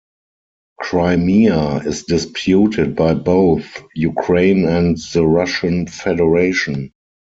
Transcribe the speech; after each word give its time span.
Crimea 0.79 1.77
is 1.85 2.05
disputed 2.05 2.95
by 2.95 3.13
both 3.13 3.83
Ukraine 3.93 4.67
and 4.67 4.97
the 4.97 5.23
Russian 5.27 5.85
Federation. 5.85 6.91